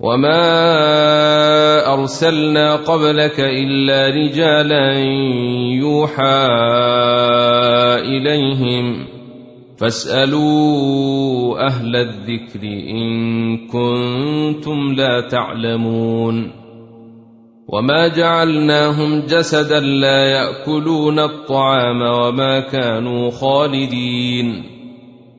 وما 0.00 1.92
ارسلنا 1.94 2.76
قبلك 2.76 3.40
الا 3.40 4.08
رجالا 4.08 4.92
يوحى 5.72 6.46
اليهم 8.04 9.06
فاسالوا 9.78 11.66
أهل 11.66 11.96
الذكر 11.96 12.62
ان 12.90 13.56
كنتم 13.66 14.92
لا 14.92 15.20
تعلمون 15.20 16.50
وما 17.68 18.08
جعلناهم 18.08 19.20
جسدا 19.20 19.80
لا 19.80 20.24
ياكلون 20.24 21.18
الطعام 21.18 22.02
وما 22.02 22.60
كانوا 22.60 23.30
خالدين 23.30 24.75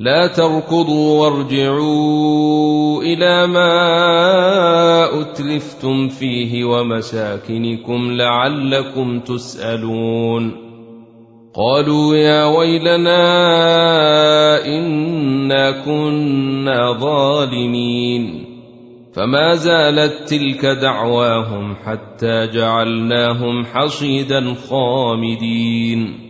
لا 0.00 0.26
تركضوا 0.26 1.20
وارجعوا 1.20 3.02
إلى 3.02 3.46
ما 3.46 5.20
أتلفتم 5.20 6.08
فيه 6.08 6.64
ومساكنكم 6.64 8.12
لعلكم 8.12 9.20
تسألون. 9.20 10.52
قالوا 11.54 12.16
يا 12.16 12.44
ويلنا 12.44 13.26
إنا 14.66 15.70
كنا 15.84 16.92
ظالمين. 16.92 18.44
فما 19.12 19.54
زالت 19.54 20.28
تلك 20.28 20.66
دعواهم 20.66 21.74
حتى 21.84 22.46
جعلناهم 22.46 23.64
حصيدا 23.64 24.54
خامدين. 24.70 26.29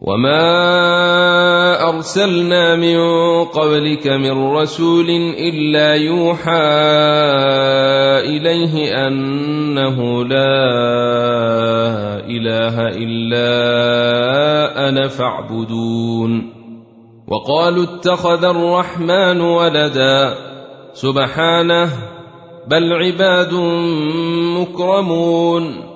وما 0.00 1.88
ارسلنا 1.88 2.76
من 2.76 2.98
قبلك 3.44 4.06
من 4.06 4.52
رسول 4.52 5.10
الا 5.38 5.94
يوحى 5.94 6.52
اليه 8.20 9.06
انه 9.06 10.24
لا 10.24 10.56
اله 12.28 12.88
الا 12.88 13.48
أنا 14.88 15.08
فاعبدون 15.08 16.52
وقالوا 17.28 17.84
اتخذ 17.84 18.44
الرحمن 18.44 19.40
ولدا 19.40 20.34
سبحانه 20.92 21.88
بل 22.68 22.92
عباد 22.92 23.54
مكرمون 24.60 25.95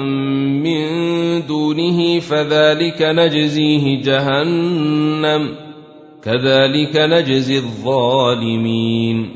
فذلك 2.21 3.01
نجزيه 3.01 4.01
جهنم 4.01 5.55
كذلك 6.23 6.97
نجزي 6.97 7.57
الظالمين. 7.57 9.35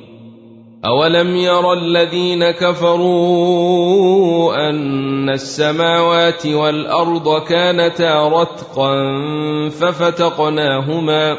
أولم 0.85 1.35
ير 1.35 1.73
الذين 1.73 2.51
كفروا 2.51 3.75
أن 4.69 5.29
السماوات 5.29 6.45
والأرض 6.47 7.41
كانتا 7.41 8.27
رتقا 8.27 9.19
ففتقناهما 9.69 11.37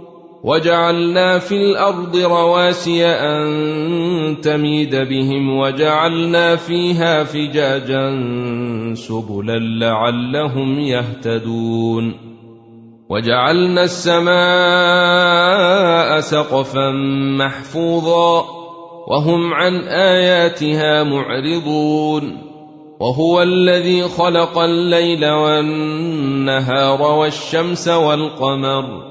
وجعلنا 0.44 1.40
في 1.40 1.56
الأرض 1.56 2.16
رواسي 2.18 3.06
أن 3.06 4.42
تميد 4.42 4.96
بهم 4.96 5.58
وجعلنا 5.58 6.56
فيها 6.56 7.24
فجاجا 7.24 8.10
سبلا 8.94 9.60
لعلهم 9.60 10.80
يهتدون 10.80 12.14
وجعلنا 13.10 13.84
السماء 13.84 14.32
سقفا 16.20 16.92
محفوظا 17.38 18.46
وهم 19.08 19.54
عن 19.54 19.76
آياتها 19.88 21.04
معرضون 21.04 22.38
وهو 23.00 23.42
الذي 23.42 24.04
خلق 24.04 24.58
الليل 24.58 25.26
والنهار 25.30 27.02
والشمس 27.02 27.88
والقمر 27.88 29.11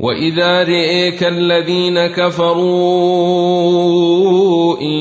واذا 0.00 0.62
رئيك 0.62 1.24
الذين 1.24 2.06
كفروا 2.06 3.20
ان 4.80 4.92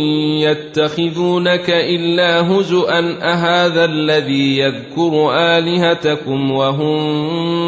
يتخذونك 0.43 1.69
الا 1.69 2.51
هزءا 2.51 3.17
اهذا 3.21 3.85
الذي 3.85 4.57
يذكر 4.57 5.31
الهتكم 5.57 6.51
وهم 6.51 6.99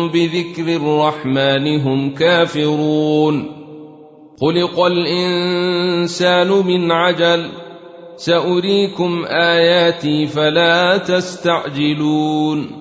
بذكر 0.07 0.75
الرحمن 0.75 1.79
هم 1.81 2.13
كافرون 2.13 3.51
خلق 4.41 4.79
الانسان 4.85 6.47
من 6.47 6.91
عجل 6.91 7.49
ساريكم 8.15 9.25
اياتي 9.25 10.27
فلا 10.27 10.97
تستعجلون 10.97 12.80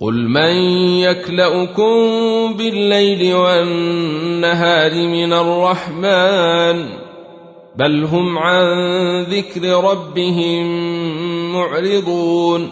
قل 0.00 0.14
من 0.14 0.54
يكلاكم 1.00 1.94
بالليل 2.56 3.34
والنهار 3.34 4.94
من 4.94 5.32
الرحمن 5.32 6.88
بل 7.76 8.04
هم 8.04 8.38
عن 8.38 8.66
ذكر 9.22 9.84
ربهم 9.84 10.66
معرضون 11.52 12.68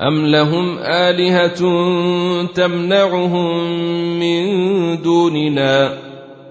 ام 0.00 0.26
لهم 0.26 0.78
الهه 0.78 1.58
تمنعهم 2.54 3.70
من 4.20 4.46
دوننا 5.02 5.98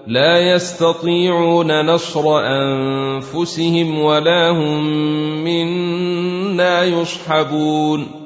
لا 0.06 0.52
يستطيعون 0.54 1.86
نصر 1.86 2.38
انفسهم 2.38 3.98
ولا 3.98 4.50
هم 4.50 4.84
منا 5.44 6.84
يصحبون 6.84 8.25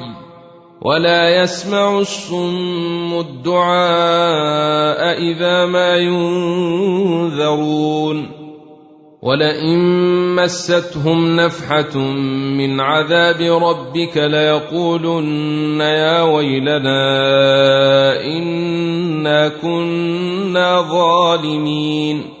ولا 0.81 1.41
يسمع 1.41 1.99
الصم 1.99 3.19
الدعاء 3.19 3.61
إذا 5.21 5.65
ما 5.65 5.97
ينذرون 6.87 7.51
ولئن 9.21 9.79
مستهم 10.35 11.35
نفحة 11.35 11.97
من 12.57 12.79
عذاب 12.79 13.41
ربك 13.41 14.17
ليقولن 14.17 15.81
يا 15.81 16.21
ويلنا 16.21 17.01
إنا 18.23 19.47
كنا 19.47 20.81
ظالمين 20.81 22.40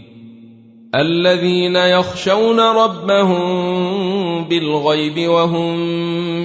الذين 0.95 1.75
يخشون 1.75 2.59
ربهم 2.59 3.43
بالغيب 4.43 5.29
وهم 5.29 5.75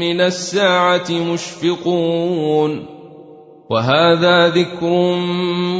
من 0.00 0.20
الساعة 0.20 1.10
مشفقون. 1.10 2.86
وهذا 3.70 4.48
ذكر 4.48 5.16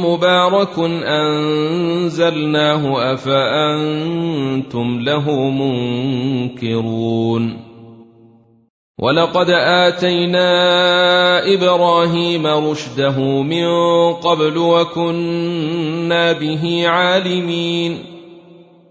مبارك 0.05 0.79
أنزلناه 1.03 2.83
أفأنتم 3.13 4.99
له 4.99 5.31
منكرون. 6.51 7.67
ولقد 8.99 9.49
آتينا 9.49 10.49
إبراهيم 11.53 12.47
رشده 12.47 13.19
من 13.41 13.67
قبل 14.13 14.57
وكنا 14.57 16.31
به 16.31 16.87
عالمين. 16.87 18.16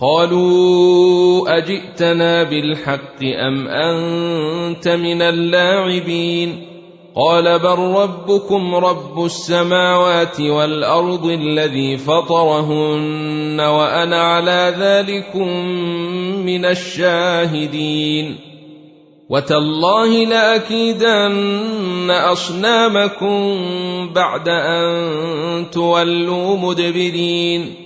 قالوا 0.00 1.58
أجئتنا 1.58 2.42
بالحق 2.42 3.22
أم 3.22 3.68
أنت 3.68 4.88
من 4.88 5.22
اللاعبين 5.22 6.66
قال 7.16 7.58
بل 7.58 7.78
ربكم 7.78 8.74
رب 8.74 9.24
السماوات 9.24 10.40
والأرض 10.40 11.26
الذي 11.26 11.96
فطرهن 11.96 13.60
وأنا 13.60 14.22
على 14.22 14.74
ذلكم 14.78 15.48
من 16.46 16.64
الشاهدين 16.64 18.36
وتالله 19.28 20.24
لأكيدن 20.24 22.10
أصنامكم 22.10 23.58
بعد 24.14 24.48
أن 24.48 25.70
تولوا 25.70 26.56
مدبرين 26.56 27.85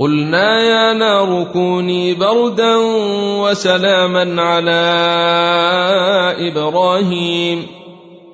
قلنا 0.00 0.60
يا 0.62 0.92
نار 0.92 1.44
كوني 1.52 2.14
بردا 2.14 2.76
وسلاما 3.42 4.42
على 4.42 4.80
إبراهيم 6.48 7.66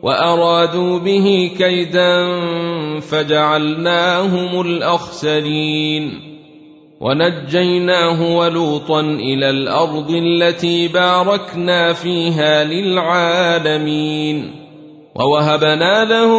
وأرادوا 0.02 0.98
به 0.98 1.50
كيدا 1.58 2.40
فجعلناهم 3.00 4.60
الأخسرين 4.60 6.20
ونجيناه 7.00 8.36
ولوطا 8.36 9.00
إلى 9.00 9.50
الأرض 9.50 10.10
التي 10.10 10.88
باركنا 10.88 11.92
فيها 11.92 12.64
للعالمين 12.64 14.50
ووهبنا 15.14 16.04
له 16.04 16.30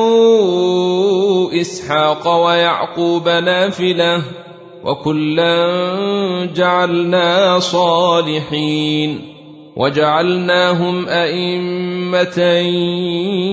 إسحاق 1.61 2.45
ويعقوب 2.45 3.29
نافلة 3.29 4.21
وكلا 4.85 6.45
جعلنا 6.55 7.59
صالحين 7.59 9.35
وجعلناهم 9.75 11.07
أئمة 11.07 12.39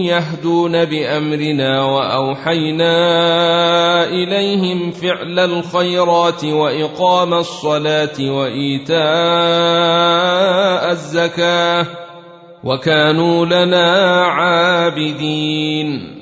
يهدون 0.07 0.85
بأمرنا 0.85 1.85
وأوحينا 1.85 2.95
إليهم 4.05 4.91
فعل 4.91 5.39
الخيرات 5.39 6.45
وإقام 6.45 7.35
الصلاة 7.35 8.21
وإيتاء 8.21 9.01
الزكاة 10.91 11.87
وكانوا 12.65 13.47
لنا 13.47 14.25
عابدين 14.25 16.22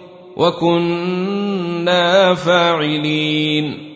وكنا 0.37 2.33
فاعلين. 2.33 3.91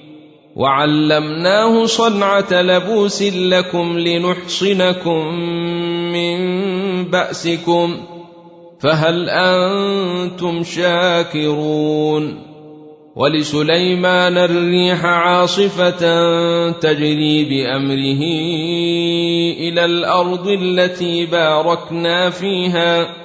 وعلمناه 0.55 1.85
صنعة 1.85 2.61
لبوس 2.61 3.23
لكم 3.23 3.99
لنحصنكم 3.99 5.35
من 6.13 6.37
بأسكم. 7.03 7.97
فهل 8.79 9.29
أنتم 9.29 10.63
شاكرون؟ 10.63 12.45
ولسليمان 13.15 14.37
الريح 14.37 15.05
عاصفة 15.05 16.01
تجري 16.71 17.43
بأمره 17.43 18.21
إلى 19.59 19.85
الأرض 19.85 20.47
التي 20.47 21.25
باركنا 21.25 22.29
فيها. 22.29 23.24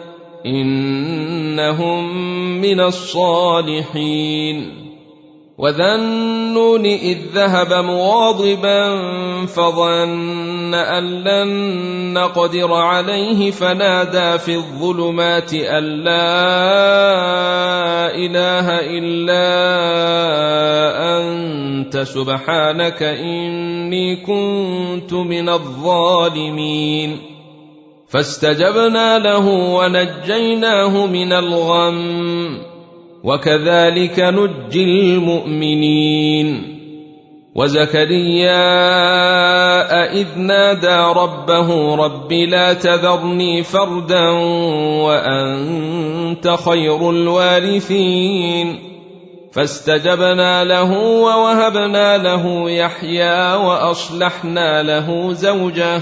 إنهم 0.45 2.17
من 2.61 2.79
الصالحين. 2.79 4.81
وذا 5.61 5.95
النون 5.95 6.85
إذ 6.85 7.17
ذهب 7.33 7.85
مواضبا 7.85 8.97
فظن 9.45 10.73
أن 10.73 11.23
لن 11.23 11.49
نقدر 12.13 12.73
عليه 12.73 13.51
فنادى 13.51 14.37
في 14.37 14.55
الظلمات 14.55 15.53
أن 15.53 15.83
لا 15.83 16.31
إله 18.15 18.67
إلا 18.97 19.47
أنت 21.17 21.97
سبحانك 21.97 23.03
إني 23.03 24.15
كنت 24.15 25.13
من 25.13 25.49
الظالمين. 25.49 27.30
فاستجبنا 28.11 29.19
له 29.19 29.47
ونجيناه 29.47 31.05
من 31.05 31.33
الغم 31.33 32.57
وكذلك 33.23 34.19
نجي 34.19 34.83
المؤمنين. 34.83 36.77
وزكريا 37.55 38.61
إذ 40.13 40.27
نادى 40.37 41.19
ربه 41.19 41.95
رب 41.95 42.33
لا 42.33 42.73
تذرني 42.73 43.63
فردا 43.63 44.29
وأنت 45.07 46.55
خير 46.65 47.09
الوارثين. 47.09 48.79
فاستجبنا 49.53 50.63
له 50.63 50.99
ووهبنا 50.99 52.17
له 52.17 52.69
يحيى 52.69 53.53
وأصلحنا 53.53 54.83
له 54.83 55.33
زوجه. 55.33 56.01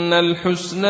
منا 0.11 0.19
الحسنى 0.19 0.87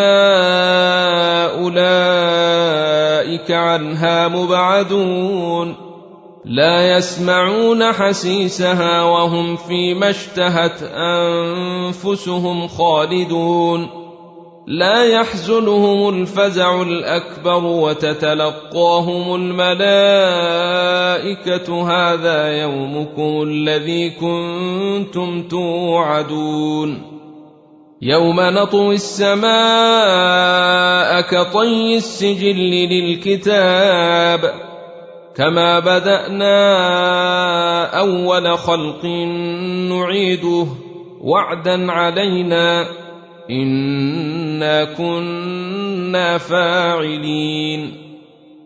اولئك 1.62 3.51
عنها 3.51 4.27
مبعدون 4.27 5.75
لا 6.45 6.97
يسمعون 6.97 7.91
حسيسها 7.91 9.03
وهم 9.03 9.55
فيما 9.55 10.10
اشتهت 10.10 10.84
انفسهم 10.93 12.67
خالدون 12.67 13.89
لا 14.67 15.03
يحزنهم 15.03 16.10
الفزع 16.10 16.81
الاكبر 16.81 17.63
وتتلقاهم 17.63 19.36
الملائكه 19.36 19.71
هذا 21.91 22.62
يومكم 22.62 23.43
الذي 23.43 24.10
كنتم 24.10 25.43
توعدون 25.47 27.11
يوم 28.01 28.41
نطوي 28.41 28.95
السماء 28.95 29.51
كطي 31.21 31.97
السجل 31.97 32.55
للكتاب 32.89 34.53
كما 35.35 35.79
بدأنا 35.79 36.55
أول 37.99 38.57
خلق 38.57 39.05
نعيده 39.89 40.67
وعدا 41.21 41.91
علينا 41.91 42.85
إنا 43.49 44.83
كنا 44.83 46.37
فاعلين 46.37 48.11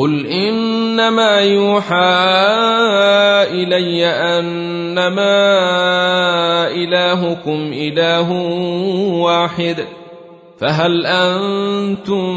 قل 0.00 0.26
انما 0.26 1.40
يوحى 1.40 1.94
الي 3.52 4.06
انما 4.06 5.36
الهكم 6.72 7.72
اله 7.72 8.32
واحد 9.20 9.76
فهل 10.58 11.06
أنتم 11.06 12.32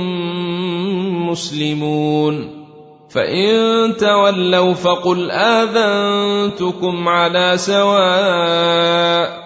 مسلمون 1.30 2.63
فان 3.10 3.97
تولوا 3.97 4.73
فقل 4.73 5.32
اذنتكم 5.32 7.10
على 7.10 7.54
سواء 7.56 9.43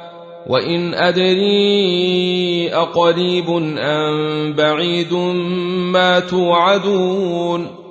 وان 0.47 0.93
ادري 0.93 2.69
اقريب 2.73 3.49
ام 3.77 4.53
بعيد 4.53 5.13
ما 5.93 6.19
توعدون 6.19 7.86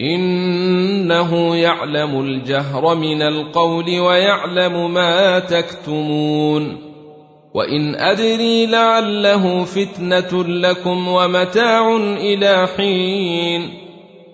إنه 0.00 1.56
يعلم 1.56 2.20
الجهر 2.20 2.94
من 2.94 3.22
القول 3.22 4.00
ويعلم 4.00 4.94
ما 4.94 5.38
تكتمون 5.38 6.78
وإن 7.54 7.94
أدري 7.94 8.66
لعله 8.66 9.64
فتنة 9.64 10.44
لكم 10.44 11.08
ومتاع 11.08 11.96
إلى 11.96 12.68
حين 12.76 13.70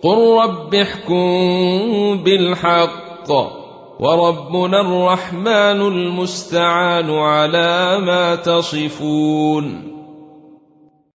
قل 0.02 0.42
رب 0.42 0.74
احكم 0.74 2.20
بالحق 2.24 3.30
وربنا 4.00 4.80
الرحمن 4.80 5.80
المستعان 5.80 7.10
على 7.10 7.98
ما 8.00 8.34
تصفون 8.34 9.92